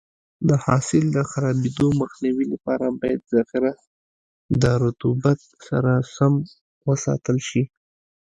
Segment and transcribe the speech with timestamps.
[0.47, 3.71] د حاصل د خرابېدو مخنیوي لپاره باید ذخیره
[4.61, 6.33] د رطوبت سره سم
[6.87, 7.63] وساتل شي.